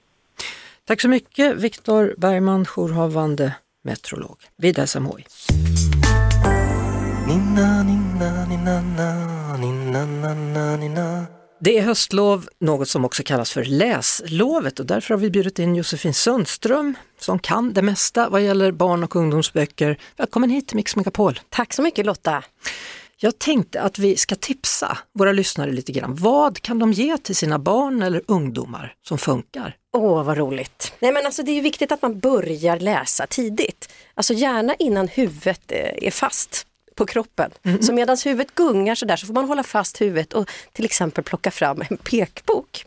Tack 0.84 1.00
så 1.00 1.08
mycket 1.08 1.56
Viktor 1.64 2.14
Bergman, 2.18 2.64
jourhavande 2.64 3.56
meteorolog 3.82 4.36
vid 4.56 4.88
SMHI. 4.88 5.24
Det 11.60 11.78
är 11.78 11.82
höstlov, 11.82 12.48
något 12.60 12.88
som 12.88 13.04
också 13.04 13.22
kallas 13.22 13.52
för 13.52 13.64
läslovet 13.64 14.80
och 14.80 14.86
därför 14.86 15.14
har 15.14 15.20
vi 15.20 15.30
bjudit 15.30 15.58
in 15.58 15.76
Josefin 15.76 16.14
Sundström 16.14 16.94
som 17.20 17.38
kan 17.38 17.72
det 17.72 17.82
mesta 17.82 18.28
vad 18.28 18.42
gäller 18.42 18.72
barn 18.72 19.04
och 19.04 19.16
ungdomsböcker. 19.16 19.98
Välkommen 20.16 20.50
hit 20.50 20.68
till 20.68 20.76
Mix 20.76 20.96
Megapol. 20.96 21.40
Tack 21.48 21.72
så 21.72 21.82
mycket 21.82 22.06
Lotta. 22.06 22.44
Jag 23.16 23.38
tänkte 23.38 23.80
att 23.80 23.98
vi 23.98 24.16
ska 24.16 24.34
tipsa 24.34 24.98
våra 25.14 25.32
lyssnare 25.32 25.72
lite 25.72 25.92
grann. 25.92 26.14
Vad 26.14 26.62
kan 26.62 26.78
de 26.78 26.92
ge 26.92 27.18
till 27.18 27.36
sina 27.36 27.58
barn 27.58 28.02
eller 28.02 28.22
ungdomar 28.26 28.94
som 29.08 29.18
funkar? 29.18 29.76
Åh, 29.92 30.24
vad 30.24 30.38
roligt. 30.38 30.92
Nej, 31.00 31.12
men 31.12 31.26
alltså, 31.26 31.42
det 31.42 31.58
är 31.58 31.62
viktigt 31.62 31.92
att 31.92 32.02
man 32.02 32.18
börjar 32.18 32.80
läsa 32.80 33.26
tidigt. 33.26 33.92
Alltså 34.14 34.34
gärna 34.34 34.74
innan 34.74 35.08
huvudet 35.08 35.72
eh, 35.72 36.06
är 36.06 36.10
fast 36.10 36.66
på 36.94 37.06
kroppen. 37.06 37.50
Mm. 37.62 37.82
Så 37.82 37.92
medan 37.92 38.16
huvudet 38.24 38.54
gungar 38.54 38.94
så 38.94 39.06
där 39.06 39.16
så 39.16 39.26
får 39.26 39.34
man 39.34 39.44
hålla 39.44 39.62
fast 39.62 40.00
huvudet 40.00 40.32
och 40.32 40.50
till 40.72 40.84
exempel 40.84 41.24
plocka 41.24 41.50
fram 41.50 41.82
en 41.90 41.96
pekbok. 41.96 42.84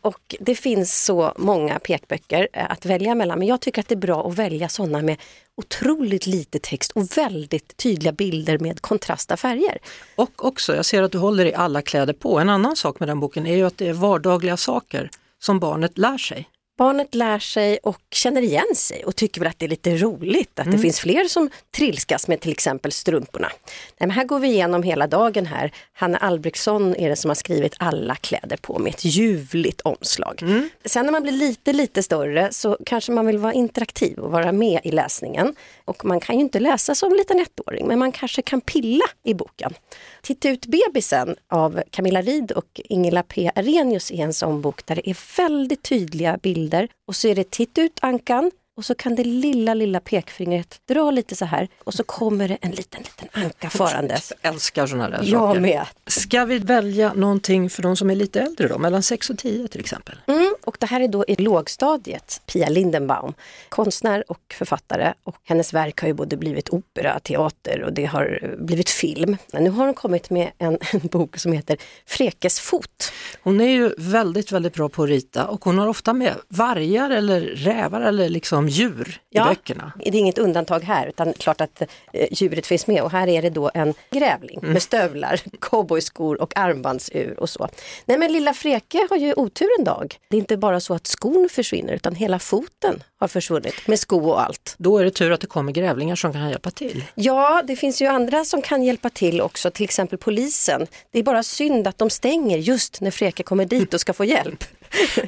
Och 0.00 0.34
det 0.40 0.54
finns 0.54 1.04
så 1.04 1.32
många 1.36 1.78
pekböcker 1.78 2.48
eh, 2.52 2.70
att 2.70 2.86
välja 2.86 3.14
mellan 3.14 3.38
men 3.38 3.48
jag 3.48 3.60
tycker 3.60 3.80
att 3.80 3.88
det 3.88 3.94
är 3.94 3.96
bra 3.96 4.28
att 4.28 4.34
välja 4.34 4.68
sådana 4.68 5.02
med 5.02 5.16
otroligt 5.56 6.26
lite 6.26 6.58
text 6.58 6.92
och 6.92 7.16
väldigt 7.16 7.76
tydliga 7.76 8.12
bilder 8.12 8.58
med 8.58 8.80
kontrasta 8.80 9.36
färger. 9.36 9.78
Och 10.14 10.44
också, 10.44 10.76
jag 10.76 10.84
ser 10.84 11.02
att 11.02 11.12
du 11.12 11.18
håller 11.18 11.44
i 11.44 11.54
alla 11.54 11.82
kläder 11.82 12.12
på. 12.12 12.38
En 12.38 12.50
annan 12.50 12.76
sak 12.76 13.00
med 13.00 13.08
den 13.08 13.20
boken 13.20 13.46
är 13.46 13.56
ju 13.56 13.66
att 13.66 13.78
det 13.78 13.88
är 13.88 13.92
vardagliga 13.92 14.56
saker 14.56 15.10
som 15.38 15.58
barnet 15.58 15.98
lär 15.98 16.18
sig. 16.18 16.48
Barnet 16.80 17.14
lär 17.14 17.38
sig 17.38 17.78
och 17.82 18.00
känner 18.10 18.42
igen 18.42 18.74
sig 18.74 19.04
och 19.04 19.16
tycker 19.16 19.40
väl 19.40 19.48
att 19.48 19.58
det 19.58 19.66
är 19.66 19.68
lite 19.68 19.96
roligt 19.96 20.60
att 20.60 20.72
det 20.72 20.78
finns 20.78 21.00
fler 21.00 21.24
som 21.24 21.50
trilskas 21.76 22.28
med 22.28 22.40
till 22.40 22.52
exempel 22.52 22.92
strumporna. 22.92 23.48
Nej, 23.48 23.68
men 23.98 24.10
här 24.10 24.24
går 24.24 24.38
vi 24.38 24.48
igenom 24.48 24.82
hela 24.82 25.06
dagen 25.06 25.46
här. 25.46 25.72
Hanna 25.92 26.18
Albrektsson 26.18 26.96
är 26.96 27.08
det 27.08 27.16
som 27.16 27.30
har 27.30 27.34
skrivit 27.34 27.74
alla 27.78 28.14
kläder 28.14 28.56
på 28.56 28.78
med 28.78 28.94
ett 28.94 29.04
ljuvligt 29.04 29.80
omslag. 29.80 30.42
Sen 30.84 31.06
när 31.06 31.12
man 31.12 31.22
blir 31.22 31.32
lite, 31.32 31.72
lite 31.72 32.02
större 32.02 32.48
så 32.52 32.78
kanske 32.86 33.12
man 33.12 33.26
vill 33.26 33.38
vara 33.38 33.52
interaktiv 33.52 34.18
och 34.18 34.30
vara 34.30 34.52
med 34.52 34.80
i 34.84 34.90
läsningen. 34.90 35.54
Och 35.84 36.04
man 36.04 36.20
kan 36.20 36.34
ju 36.36 36.40
inte 36.40 36.60
läsa 36.60 36.94
som 36.94 37.14
liten 37.14 37.40
ettåring 37.40 37.86
men 37.86 37.98
man 37.98 38.12
kanske 38.12 38.42
kan 38.42 38.60
pilla 38.60 39.04
i 39.22 39.34
boken. 39.34 39.74
Titta 40.22 40.48
ut 40.48 40.66
bebisen 40.66 41.36
av 41.48 41.82
Camilla 41.90 42.22
Rid 42.22 42.52
och 42.52 42.80
Ingela 42.84 43.22
P 43.22 43.50
Arrhenius 43.54 44.10
är 44.10 44.24
en 44.24 44.34
sån 44.34 44.60
bok 44.60 44.86
där 44.86 44.94
det 44.94 45.10
är 45.10 45.36
väldigt 45.36 45.82
tydliga 45.82 46.38
bilder 46.42 46.69
och 47.08 47.16
så 47.16 47.28
är 47.28 47.34
det 47.34 47.50
titt 47.50 47.78
ut 47.78 47.98
ankan 48.02 48.50
och 48.80 48.84
så 48.84 48.94
kan 48.94 49.14
det 49.14 49.24
lilla, 49.24 49.74
lilla 49.74 50.00
pekfingret 50.00 50.80
dra 50.88 51.10
lite 51.10 51.36
så 51.36 51.44
här 51.44 51.68
och 51.84 51.94
så 51.94 52.02
kommer 52.04 52.48
det 52.48 52.58
en 52.60 52.70
liten, 52.70 53.02
liten 53.02 53.28
anka 53.32 53.70
farandes. 53.70 54.32
Jag 54.42 54.52
älskar 54.54 54.86
sådana 54.86 55.08
där 55.08 55.20
Jag 55.22 55.40
saker. 55.40 55.60
med. 55.60 55.86
Ska 56.06 56.44
vi 56.44 56.58
välja 56.58 57.12
någonting 57.12 57.70
för 57.70 57.82
de 57.82 57.96
som 57.96 58.10
är 58.10 58.14
lite 58.14 58.40
äldre 58.40 58.68
då, 58.68 58.78
mellan 58.78 59.02
6 59.02 59.30
och 59.30 59.38
10 59.38 59.68
till 59.68 59.80
exempel? 59.80 60.16
Mm, 60.26 60.54
och 60.64 60.76
det 60.80 60.86
här 60.86 61.00
är 61.00 61.08
då 61.08 61.24
i 61.28 61.36
lågstadiet, 61.36 62.40
Pia 62.46 62.68
Lindenbaum, 62.68 63.34
konstnär 63.68 64.24
och 64.28 64.54
författare. 64.58 65.12
Och 65.24 65.36
hennes 65.44 65.72
verk 65.74 66.00
har 66.00 66.08
ju 66.08 66.14
både 66.14 66.36
blivit 66.36 66.68
opera, 66.70 67.20
teater 67.20 67.82
och 67.82 67.92
det 67.92 68.04
har 68.04 68.54
blivit 68.58 68.90
film. 68.90 69.36
Men 69.52 69.64
nu 69.64 69.70
har 69.70 69.84
hon 69.84 69.94
kommit 69.94 70.30
med 70.30 70.50
en, 70.58 70.78
en 70.92 71.00
bok 71.00 71.38
som 71.38 71.52
heter 71.52 71.76
Frekes 72.06 72.60
fot. 72.60 73.12
Hon 73.42 73.60
är 73.60 73.68
ju 73.68 73.94
väldigt, 73.98 74.52
väldigt 74.52 74.74
bra 74.74 74.88
på 74.88 75.02
att 75.02 75.08
rita 75.08 75.46
och 75.46 75.64
hon 75.64 75.78
har 75.78 75.86
ofta 75.86 76.12
med 76.12 76.34
vargar 76.48 77.10
eller 77.10 77.40
rävar 77.40 78.00
eller 78.00 78.28
liksom 78.28 78.68
djur 78.70 79.20
i 79.30 79.38
böckerna. 79.38 79.92
Det 79.98 80.08
är 80.08 80.14
inget 80.14 80.38
undantag 80.38 80.80
här 80.80 81.06
utan 81.06 81.32
klart 81.32 81.60
att 81.60 81.82
eh, 82.12 82.26
djuret 82.30 82.66
finns 82.66 82.86
med 82.86 83.02
och 83.02 83.10
här 83.10 83.28
är 83.28 83.42
det 83.42 83.50
då 83.50 83.70
en 83.74 83.94
grävling 84.10 84.58
Mm. 84.62 84.72
med 84.72 84.82
stövlar, 84.82 85.40
cowboyskor 85.60 86.42
och 86.42 86.56
armbandsur 86.58 87.40
och 87.40 87.50
så. 87.50 87.68
Nej 88.04 88.18
men 88.18 88.32
lilla 88.32 88.54
Freke 88.54 89.06
har 89.10 89.16
ju 89.16 89.34
otur 89.34 89.68
en 89.78 89.84
dag. 89.84 90.16
Det 90.28 90.36
är 90.36 90.40
inte 90.40 90.56
bara 90.56 90.80
så 90.80 90.94
att 90.94 91.06
skon 91.06 91.48
försvinner 91.52 91.92
utan 91.92 92.14
hela 92.14 92.38
foten 92.38 93.02
har 93.18 93.28
försvunnit 93.28 93.86
med 93.88 93.98
sko 93.98 94.28
och 94.30 94.42
allt. 94.42 94.74
Då 94.78 94.98
är 94.98 95.04
det 95.04 95.10
tur 95.10 95.32
att 95.32 95.40
det 95.40 95.46
kommer 95.46 95.72
grävlingar 95.72 96.16
som 96.16 96.32
kan 96.32 96.48
hjälpa 96.48 96.70
till. 96.70 97.04
Ja, 97.14 97.62
det 97.66 97.76
finns 97.76 98.02
ju 98.02 98.06
andra 98.06 98.44
som 98.44 98.62
kan 98.62 98.82
hjälpa 98.82 99.10
till 99.10 99.40
också, 99.40 99.70
till 99.70 99.84
exempel 99.84 100.18
polisen. 100.18 100.86
Det 101.10 101.18
är 101.18 101.22
bara 101.22 101.42
synd 101.42 101.86
att 101.86 101.98
de 101.98 102.10
stänger 102.10 102.58
just 102.58 103.00
när 103.00 103.10
Freke 103.10 103.42
kommer 103.42 103.64
dit 103.64 103.94
och 103.94 104.00
ska 104.00 104.12
få 104.12 104.24
hjälp. 104.24 104.64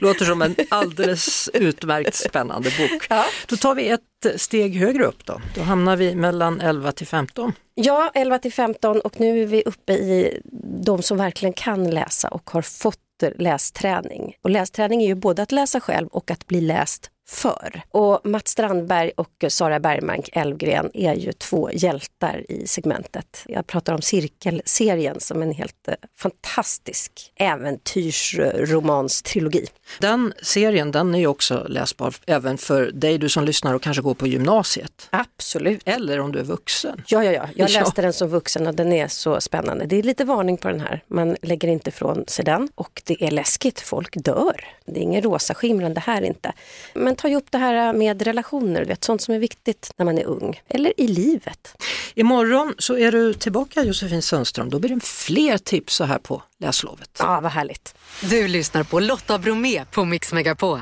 Låter 0.01 0.25
som 0.25 0.43
en 0.43 0.57
alldeles 0.69 1.51
utmärkt 1.55 2.15
spännande 2.15 2.71
bok. 2.79 3.07
Ja. 3.11 3.25
Då 3.47 3.57
tar 3.57 3.75
vi 3.75 3.89
ett 3.89 4.41
steg 4.41 4.77
högre 4.77 5.05
upp 5.05 5.27
då. 5.27 5.41
Då 5.55 5.63
hamnar 5.63 5.97
vi 5.97 6.15
mellan 6.15 6.61
11 6.61 6.93
till 6.93 7.07
15. 7.07 7.53
Ja, 7.75 8.11
11 8.15 8.39
till 8.39 8.53
15 8.53 9.01
och 9.01 9.21
nu 9.21 9.43
är 9.43 9.47
vi 9.47 9.63
uppe 9.63 9.93
i 9.93 10.41
de 10.85 11.03
som 11.03 11.17
verkligen 11.17 11.53
kan 11.53 11.91
läsa 11.91 12.29
och 12.29 12.51
har 12.51 12.63
fått 12.63 12.99
lästräning. 13.39 14.35
Och 14.43 14.51
lästräning 14.51 15.03
är 15.03 15.07
ju 15.07 15.15
både 15.15 15.43
att 15.43 15.53
läsa 15.53 15.81
själv 15.81 16.09
och 16.09 16.31
att 16.31 16.47
bli 16.47 16.61
läst 16.61 17.11
för. 17.29 17.83
Och 17.91 18.21
Mats 18.27 18.51
Strandberg 18.51 19.11
och 19.17 19.45
Sara 19.49 19.81
Bergmark 19.81 20.29
Elfgren 20.33 20.91
är 20.95 21.15
ju 21.15 21.33
två 21.33 21.71
hjältar 21.73 22.45
i 22.49 22.67
segmentet. 22.67 23.43
Jag 23.47 23.67
pratar 23.67 23.95
om 23.95 24.03
Cirkelserien 24.03 25.21
som 25.21 25.43
en 25.43 25.53
helt 25.53 25.89
eh, 25.89 25.95
fantastisk 26.19 27.33
äventyrsromanstrilogi. 27.37 29.67
Den 30.01 30.33
serien 30.43 30.93
den 30.93 31.15
är 31.15 31.19
ju 31.19 31.27
också 31.27 31.67
läsbar 31.69 32.15
även 32.27 32.59
för 32.59 32.91
dig 32.93 33.19
du 33.19 33.29
som 33.29 33.45
lyssnar 33.45 33.75
och 33.75 33.83
kanske 33.83 34.03
går 34.03 34.15
på 34.15 34.27
gymnasiet. 34.27 35.09
Absolut. 35.11 35.83
Eller 35.85 36.21
om 36.21 36.33
du 36.33 36.39
är 36.39 36.45
vuxen. 36.45 37.03
Ja, 37.07 37.25
ja, 37.25 37.33
ja. 37.33 37.49
Jag 37.57 37.71
Ja. 37.73 37.81
läste 37.81 38.03
den 38.03 38.13
som 38.13 38.29
vuxen 38.29 38.67
och 38.67 38.75
den 38.75 38.93
är 38.93 39.09
så 39.09 39.41
spännande. 39.41 39.85
Det 39.87 39.97
är 39.97 40.03
lite 40.03 40.25
varning 40.25 40.57
på 40.57 40.69
den 40.69 40.81
här. 40.81 41.01
Man 41.07 41.37
lägger 41.43 41.69
inte 41.69 41.89
ifrån 41.89 42.25
sig 42.29 42.45
den 42.45 42.69
och 42.75 43.03
det 43.05 43.25
är 43.25 43.31
läskigt. 43.31 43.81
Folk 43.81 44.15
dör. 44.25 44.65
Det 44.85 45.01
är 45.01 45.03
ingen 45.03 45.23
rosa 45.23 45.55
skimrande 45.55 46.01
här 46.01 46.23
inte. 46.23 46.53
Men 46.95 47.12
ta 47.17 47.29
ju 47.29 47.37
upp 47.37 47.51
det 47.51 47.59
här 47.59 47.93
med 47.93 48.23
relationer, 48.23 48.81
du 48.81 48.87
vet, 48.87 49.05
sånt 49.05 49.23
som 49.23 49.35
är 49.35 49.39
viktigt 49.39 49.91
när 49.97 50.05
man 50.05 50.19
är 50.19 50.25
ung. 50.25 50.61
Eller 50.69 51.01
i 51.01 51.09
livet. 51.09 51.83
Imorgon 52.15 52.75
så 52.79 52.99
är 52.99 53.13
du 53.13 53.35
tillbaka 53.35 53.83
Josefin 53.83 54.23
Sundström. 54.23 54.71
Då 54.71 54.79
blir 54.79 54.95
det 54.95 55.05
fler 55.05 55.59
tips 55.59 55.95
så 55.95 56.05
här 56.05 56.19
på 56.19 56.43
läslovet. 56.59 57.11
Ja, 57.19 57.41
vad 57.41 57.53
härligt. 57.53 57.95
Du 58.31 58.49
lyssnar 58.49 58.85
på 58.85 59.01
Lotta 59.01 59.39
Bromé 59.39 59.85
på 59.85 60.05
Mix 60.05 60.33
Megapol. 60.33 60.81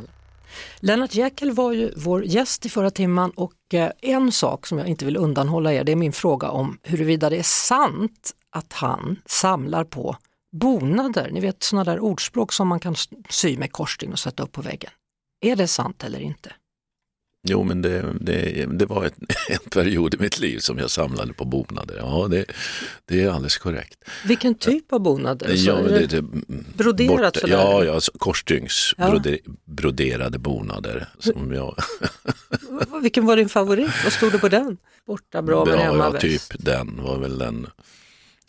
Lennart 0.81 1.15
Jäkel 1.15 1.53
var 1.53 1.73
ju 1.73 1.93
vår 1.97 2.25
gäst 2.25 2.67
i 2.67 2.69
förra 2.69 2.91
timman 2.91 3.31
och 3.31 3.75
eh, 3.75 3.91
en 4.03 4.33
sak 4.33 4.67
som 4.67 4.79
jag 4.79 4.89
inte 4.89 5.05
vill 5.05 5.17
undanhålla 5.17 5.73
er 5.73 5.85
det 5.85 5.93
är 5.93 5.97
min 5.97 6.13
fråga 6.13 6.51
om 6.51 6.79
huruvida 6.83 7.31
det 7.31 7.37
är 7.37 7.43
sant 7.43 8.33
att 8.51 8.73
han 8.73 9.19
samlar 9.27 9.85
på 9.85 10.17
bonader, 10.53 11.31
ni 11.33 11.41
vet 11.41 11.63
sådana 11.63 11.85
där 11.85 12.01
ordspråk 12.01 12.53
som 12.53 12.69
man 12.69 12.81
kan 12.81 12.95
sy 13.29 13.57
med 13.57 13.73
korsstygn 13.73 14.13
och 14.13 14.19
sätta 14.19 14.43
upp 14.43 14.53
på 14.53 14.63
väggen. 14.63 14.91
Är 15.41 15.57
det 15.57 15.69
sant 15.69 16.05
eller 16.05 16.21
inte? 16.21 16.53
Jo, 17.43 17.65
men 17.65 17.83
det, 17.83 18.15
det, 18.21 18.67
det 18.67 18.87
var 18.87 19.05
ett, 19.05 19.15
en 19.49 19.71
period 19.71 20.15
i 20.15 20.19
mitt 20.19 20.39
liv 20.39 20.59
som 20.59 20.79
jag 20.79 20.91
samlade 20.91 21.33
på 21.33 21.45
bonader. 21.45 21.97
Ja, 21.99 22.29
det, 22.31 22.45
det 23.05 23.23
är 23.23 23.31
alldeles 23.31 23.59
korrekt. 23.59 24.05
Vilken 24.25 24.55
typ 24.55 24.93
av 24.93 25.01
bonader? 25.01 25.53
Ja, 25.55 25.75
det, 25.75 26.07
det, 26.07 26.07
det, 26.07 26.23
broderat 26.75 27.37
sådär? 27.37 27.55
Ja, 27.55 27.85
ja 27.85 28.01
korsstygns 28.19 28.95
Ja. 28.97 29.21
broderade 29.65 30.39
bonader. 30.39 31.09
Som 31.19 31.53
jag, 31.53 31.75
Vilken 33.03 33.27
var 33.27 33.37
din 33.37 33.49
favorit? 33.49 33.91
Vad 34.05 34.13
stod 34.13 34.33
det 34.33 34.39
på 34.39 34.49
den? 34.49 34.77
Borta 35.07 35.43
bra 35.43 35.65
men 35.65 35.79
hemma 35.79 36.05
ja, 36.05 36.11
bäst. 36.11 36.51
typ 36.51 36.65
den 36.65 37.03
var 37.03 37.19
väl 37.19 37.39
den 37.39 37.67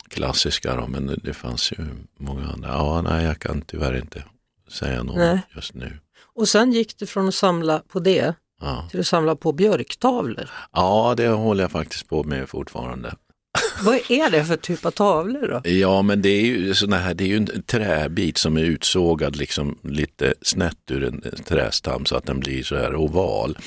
klassiska 0.08 0.76
då, 0.76 0.86
men 0.86 1.06
det, 1.06 1.16
det 1.16 1.34
fanns 1.34 1.72
ju 1.72 1.86
många 2.18 2.48
andra. 2.48 2.68
Ja, 2.68 3.02
nej, 3.02 3.24
jag 3.24 3.38
kan 3.38 3.62
tyvärr 3.62 3.98
inte 3.98 4.24
säga 4.68 5.02
någon 5.02 5.18
Nej. 5.18 5.40
just 5.54 5.74
nu. 5.74 5.98
Och 6.34 6.48
sen 6.48 6.72
gick 6.72 6.98
du 6.98 7.06
från 7.06 7.28
att 7.28 7.34
samla 7.34 7.78
på 7.78 8.00
det 8.00 8.34
Ja. 8.60 8.88
till 8.90 9.00
att 9.00 9.06
samla 9.06 9.36
på 9.36 9.52
björktavlor. 9.52 10.50
ja, 10.72 11.14
det 11.16 11.28
håller 11.28 11.64
jag 11.64 11.70
faktiskt 11.70 12.08
på 12.08 12.24
med 12.24 12.48
fortfarande. 12.48 13.14
Vad 13.82 13.94
är 14.08 14.30
det 14.30 14.44
för 14.44 14.56
typ 14.56 14.86
av 14.86 14.90
tavlor 14.90 15.48
då? 15.64 15.70
Ja, 15.70 16.02
men 16.02 16.22
det 16.22 16.28
är 16.28 16.40
ju 16.42 16.74
såna 16.74 16.96
här, 16.96 17.14
det 17.14 17.24
är 17.24 17.28
ju 17.28 17.36
en 17.36 17.62
träbit 17.62 18.38
som 18.38 18.56
är 18.56 18.62
utsågad 18.62 19.36
liksom 19.36 19.78
lite 19.82 20.34
snett 20.42 20.90
ur 20.90 21.04
en 21.04 21.20
trästam 21.44 22.06
så 22.06 22.16
att 22.16 22.26
den 22.26 22.40
blir 22.40 22.62
så 22.62 22.76
här 22.76 22.94
oval. 22.96 23.58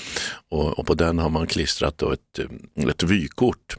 Och, 0.52 0.80
och 0.80 0.88
på 0.88 0.94
den 0.94 1.20
har 1.20 1.30
man 1.30 1.48
klistrat 1.48 1.98
då 1.98 2.12
ett, 2.12 2.40
ett 2.90 3.04
vykort. 3.04 3.78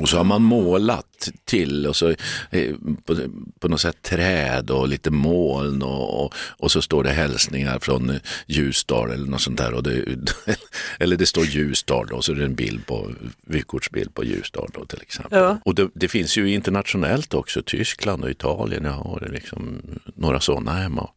Och 0.00 0.08
så 0.08 0.16
har 0.16 0.24
man 0.24 0.42
målat 0.42 1.30
till 1.44 1.86
och 1.86 1.96
så 1.96 2.14
eh, 2.50 2.74
på, 3.04 3.16
på 3.60 3.68
något 3.68 3.80
sätt 3.80 4.02
träd 4.02 4.70
och 4.70 4.88
lite 4.88 5.10
moln 5.10 5.82
och, 5.82 6.24
och, 6.24 6.34
och 6.36 6.72
så 6.72 6.82
står 6.82 7.04
det 7.04 7.10
hälsningar 7.10 7.78
från 7.78 8.18
Ljusdal 8.46 9.10
eller 9.10 9.26
något 9.26 9.40
sånt 9.40 9.58
där. 9.58 9.74
Och 9.74 9.82
det, 9.82 10.04
eller 10.98 11.16
det 11.16 11.26
står 11.26 11.44
Ljusdal 11.44 12.12
och 12.12 12.24
så 12.24 12.32
är 12.32 12.36
det 12.36 12.44
en 12.44 12.54
bild 12.54 12.86
på, 12.86 13.10
vykortsbild 13.46 14.14
på 14.14 14.24
Ljusdal 14.24 14.70
då 14.74 14.84
till 14.84 15.02
exempel. 15.02 15.38
Ja. 15.38 15.58
Och 15.64 15.74
det, 15.74 15.88
det 15.94 16.08
finns 16.08 16.36
ju 16.36 16.52
internationellt 16.52 17.34
också, 17.34 17.62
Tyskland 17.62 18.24
och 18.24 18.30
Italien, 18.30 18.84
jag 18.84 18.92
har 18.92 19.28
liksom 19.32 19.80
några 20.14 20.40
sådana 20.40 20.72
hemma. 20.72 21.10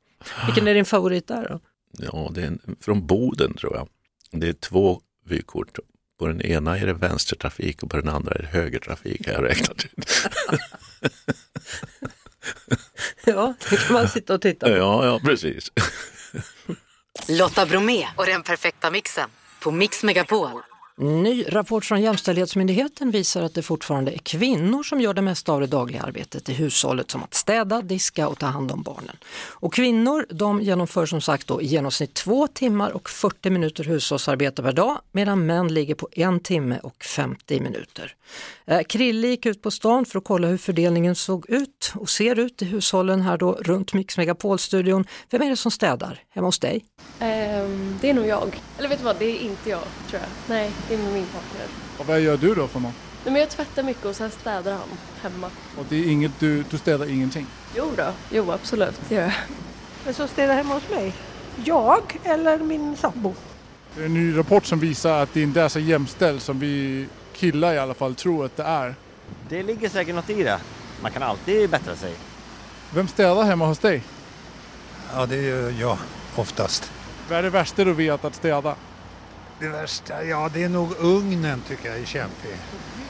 Vilken 0.45 0.67
är 0.67 0.73
din 0.73 0.85
favorit 0.85 1.27
där 1.27 1.47
då? 1.49 1.59
Ja, 1.97 2.31
det 2.35 2.41
är 2.41 2.47
en, 2.47 2.75
från 2.81 3.05
Boden 3.05 3.53
tror 3.53 3.75
jag. 3.75 3.87
Det 4.31 4.47
är 4.47 4.53
två 4.53 5.01
vykort. 5.25 5.79
På 6.19 6.27
den 6.27 6.41
ena 6.41 6.77
är 6.77 6.85
det 6.85 6.93
vänstertrafik 6.93 7.83
och 7.83 7.89
på 7.89 7.97
den 7.97 8.09
andra 8.09 8.31
är 8.35 8.41
det 8.41 8.47
högertrafik 8.47 9.27
har 9.27 9.33
jag 9.33 9.43
räknat 9.43 9.85
ut. 9.85 9.93
Ja, 13.25 13.53
det 13.69 13.77
kan 13.77 13.93
man 13.93 14.09
sitta 14.09 14.33
och 14.33 14.41
titta 14.41 14.65
på. 14.65 14.71
Ja, 14.71 15.05
ja 15.05 15.19
precis. 15.23 15.71
Lotta 17.27 17.65
Bromé 17.65 18.07
och 18.15 18.25
den 18.25 18.43
perfekta 18.43 18.91
mixen 18.91 19.29
på 19.59 19.71
Mix 19.71 20.03
Megapol. 20.03 20.61
Ny 21.01 21.45
rapport 21.47 21.85
från 21.85 22.01
Jämställdhetsmyndigheten 22.01 23.11
visar 23.11 23.41
att 23.41 23.53
det 23.53 23.61
fortfarande 23.61 24.11
är 24.11 24.17
kvinnor 24.17 24.83
som 24.83 25.01
gör 25.01 25.13
det 25.13 25.21
mesta 25.21 25.51
av 25.51 25.61
det 25.61 25.67
dagliga 25.67 26.01
arbetet 26.01 26.49
i 26.49 26.53
hushållet 26.53 27.11
som 27.11 27.23
att 27.23 27.33
städa, 27.33 27.81
diska 27.81 28.27
och 28.27 28.39
ta 28.39 28.45
hand 28.45 28.71
om 28.71 28.83
barnen. 28.83 29.17
Och 29.49 29.73
kvinnor 29.73 30.25
de 30.29 30.61
genomför 30.61 31.05
som 31.05 31.21
sagt 31.21 31.47
då 31.47 31.61
i 31.61 31.65
genomsnitt 31.65 32.13
två 32.13 32.47
timmar 32.47 32.91
och 32.91 33.09
40 33.09 33.49
minuter 33.49 33.83
hushållsarbete 33.83 34.63
per 34.63 34.71
dag 34.71 34.99
medan 35.11 35.45
män 35.45 35.73
ligger 35.73 35.95
på 35.95 36.09
en 36.11 36.39
timme 36.39 36.79
och 36.83 37.03
50 37.03 37.59
minuter. 37.59 38.15
Eh, 38.65 38.81
Krille 38.81 39.27
gick 39.27 39.45
ut 39.45 39.61
på 39.61 39.71
stan 39.71 40.05
för 40.05 40.19
att 40.19 40.25
kolla 40.25 40.47
hur 40.47 40.57
fördelningen 40.57 41.15
såg 41.15 41.49
ut 41.49 41.93
och 41.95 42.09
ser 42.09 42.39
ut 42.39 42.61
i 42.61 42.65
hushållen 42.65 43.21
här 43.21 43.37
då 43.37 43.53
runt 43.53 43.93
Mix 43.93 44.17
Megapol-studion. 44.17 45.05
Vem 45.29 45.41
är 45.41 45.49
det 45.49 45.57
som 45.57 45.71
städar 45.71 46.23
hemma 46.29 46.47
hos 46.47 46.59
dig? 46.59 46.85
Um, 47.19 47.97
det 48.01 48.09
är 48.09 48.13
nog 48.13 48.27
jag. 48.27 48.61
Eller 48.77 48.89
vet 48.89 48.97
du 48.97 49.05
vad, 49.05 49.15
det 49.19 49.25
är 49.25 49.39
inte 49.39 49.69
jag 49.69 49.83
tror 50.09 50.21
jag. 50.21 50.29
Nej, 50.47 50.71
det 50.89 50.95
är 50.95 50.97
min 50.97 51.25
partner. 51.25 51.67
Och 51.97 52.05
vad 52.05 52.21
gör 52.21 52.37
du 52.37 52.55
då 52.55 52.67
för 52.67 52.79
något? 52.79 52.93
Nej, 53.23 53.33
men 53.33 53.39
jag 53.39 53.49
tvättar 53.49 53.83
mycket 53.83 54.05
och 54.05 54.15
sen 54.15 54.31
städar 54.31 54.71
han 54.71 54.87
hemma. 55.21 55.49
Och 55.77 55.85
det 55.89 55.95
är 55.95 56.11
inget, 56.11 56.31
du, 56.39 56.63
du 56.69 56.77
städar 56.77 57.09
ingenting? 57.09 57.47
Jo 57.75 57.91
då, 57.97 58.11
jo 58.31 58.51
absolut, 58.51 59.01
det 59.09 59.15
gör 59.15 59.21
jag. 59.21 59.33
Men 60.05 60.13
som 60.13 60.27
städar 60.27 60.55
hemma 60.55 60.73
hos 60.73 60.89
mig? 60.89 61.13
Jag 61.65 62.19
eller 62.23 62.57
min 62.57 62.97
sambo? 62.97 63.33
Det 63.95 64.01
är 64.01 64.05
en 64.05 64.13
ny 64.13 64.37
rapport 64.37 64.65
som 64.65 64.79
visar 64.79 65.23
att 65.23 65.33
det 65.33 65.41
inte 65.41 65.61
är 65.61 65.69
så 65.69 65.79
jämställt 65.79 66.43
som 66.43 66.59
vi 66.59 67.05
killar 67.33 67.73
i 67.73 67.79
alla 67.79 67.93
fall 67.93 68.15
tror 68.15 68.45
att 68.45 68.57
det 68.57 68.63
är. 68.63 68.95
Det 69.49 69.63
ligger 69.63 69.89
säkert 69.89 70.15
något 70.15 70.29
i 70.29 70.43
det. 70.43 70.59
Man 71.01 71.11
kan 71.11 71.23
alltid 71.23 71.69
bättra 71.69 71.95
sig. 71.95 72.13
Vem 72.93 73.07
städar 73.07 73.43
hemma 73.43 73.65
hos 73.65 73.79
dig? 73.79 74.03
Ja, 75.13 75.25
det 75.25 75.35
är 75.35 75.79
jag 75.79 75.97
oftast. 76.35 76.91
Vad 77.29 77.37
är 77.37 77.43
det 77.43 77.49
värsta 77.49 77.83
du 77.83 77.93
vet 77.93 78.25
att 78.25 78.35
städa? 78.35 78.75
Det 79.59 79.67
värsta, 79.67 80.23
ja 80.23 80.49
det 80.53 80.63
är 80.63 80.69
nog 80.69 80.93
ugnen 80.99 81.61
tycker 81.67 81.89
jag 81.89 81.99
är 81.99 82.05
kämpig. 82.05 82.55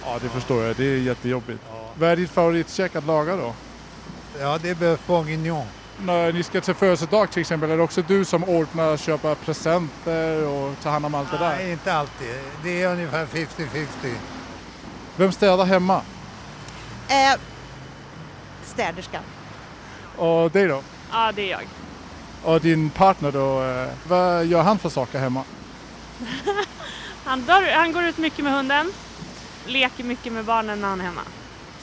Ja, 0.06 0.18
det 0.22 0.30
förstår 0.30 0.64
jag. 0.64 0.76
Det 0.76 0.84
är 0.86 0.98
jättejobbigt. 0.98 1.60
Vad 1.96 2.10
är 2.10 2.16
ditt 2.16 2.30
favoritkäk 2.30 2.96
att 2.96 3.06
laga 3.06 3.36
då? 3.36 3.54
Ja, 4.40 4.58
det 4.62 4.70
är 4.70 4.76
bœuf 4.76 4.98
bourguignon. 5.08 5.66
När 6.02 6.34
ni 6.34 6.44
ska 6.44 6.62
till 6.62 6.74
födelsedag 6.74 7.32
till 7.32 7.42
exempel, 7.42 7.72
är 7.72 7.78
det 7.78 7.84
också 7.84 8.02
du 8.02 8.26
som 8.26 8.44
ordnar 8.44 8.94
att 8.94 9.00
köpa 9.00 9.36
presenter 9.36 10.48
och 10.48 10.76
ta 10.84 10.90
hand 10.90 11.06
om 11.06 11.16
allt 11.16 11.32
det 11.32 11.38
där? 11.38 11.56
Nej, 11.56 11.72
inte 11.72 11.94
alltid. 11.94 12.36
Det 12.64 12.82
är 12.82 12.92
ungefär 12.92 13.26
50-50. 13.26 14.14
Vem 15.16 15.32
städar 15.32 15.66
hemma? 15.66 16.02
Eh, 17.08 17.40
städerskan. 18.64 19.24
Och 20.18 20.52
dig 20.52 20.68
då? 20.68 20.82
Ja, 21.12 21.32
det 21.36 21.42
är 21.42 21.52
jag. 21.52 21.64
Och 22.44 22.62
din 22.62 22.90
partner 22.90 23.32
då, 23.32 23.64
eh, 23.64 23.88
vad 24.08 24.46
gör 24.46 24.62
han 24.62 24.80
för 24.80 24.90
saker 24.90 25.20
hemma? 25.20 25.44
Han, 27.24 27.42
dör, 27.42 27.72
han 27.72 27.92
går 27.92 28.04
ut 28.04 28.18
mycket 28.18 28.44
med 28.44 28.54
hunden, 28.54 28.92
leker 29.68 30.04
mycket 30.04 30.34
med 30.34 30.46
barnen 30.46 30.82
när 30.82 30.88
han 30.88 31.00
är 31.00 31.06
hemma. 31.06 31.22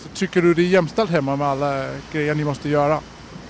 Så 0.03 0.09
tycker 0.09 0.43
du 0.43 0.55
det 0.55 0.63
är 0.63 0.67
jämställt 0.67 1.11
hemma 1.11 1.37
med 1.37 1.47
alla 1.47 1.89
grejer 2.13 2.35
ni 2.35 2.45
måste 2.45 2.69
göra? 2.69 3.01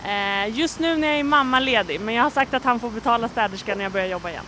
Eh, 0.05 0.59
just 0.59 0.79
nu 0.79 0.97
när 0.97 1.09
jag 1.09 1.19
är 1.19 1.25
mammaledig, 1.25 2.01
men 2.01 2.15
jag 2.15 2.23
har 2.23 2.31
sagt 2.31 2.55
att 2.55 2.65
han 2.65 2.81
får 2.81 2.91
betala 2.91 3.29
städerskan 3.29 3.79
när 3.79 3.85
jag 3.85 3.93
börjar 3.93 4.07
jobba 4.07 4.31
igen. 4.31 4.45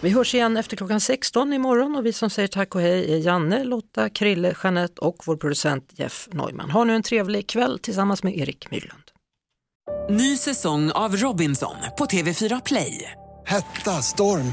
Vi 0.00 0.10
hörs 0.10 0.34
igen 0.34 0.56
efter 0.56 0.76
klockan 0.76 1.00
16 1.00 1.52
imorgon 1.52 1.96
och 1.96 2.06
vi 2.06 2.12
som 2.12 2.30
säger 2.30 2.48
tack 2.48 2.74
och 2.74 2.80
hej 2.80 3.12
är 3.12 3.18
Janne, 3.18 3.64
Lotta, 3.64 4.08
Krille, 4.10 4.54
Jeanette 4.64 5.00
och 5.00 5.16
vår 5.26 5.36
producent 5.36 5.92
Jeff 5.94 6.28
Neumann. 6.32 6.70
Ha 6.70 6.84
nu 6.84 6.94
en 6.94 7.02
trevlig 7.02 7.48
kväll 7.48 7.78
tillsammans 7.78 8.22
med 8.22 8.38
Erik 8.38 8.70
Myrlund. 8.70 9.02
Ny 10.10 10.36
säsong 10.36 10.90
av 10.90 11.16
Robinson 11.16 11.76
på 11.98 12.04
TV4 12.04 12.62
Play. 12.64 13.12
Hetta, 13.46 13.90
storm, 13.90 14.52